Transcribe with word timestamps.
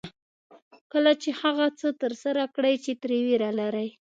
کله 0.91 1.11
چې 1.21 1.29
هغه 1.41 1.67
څه 1.79 1.87
ترسره 2.01 2.43
کړئ 2.55 2.75
چې 2.83 2.91
ترې 3.01 3.17
وېره 3.25 3.49
لرئ. 3.59 3.89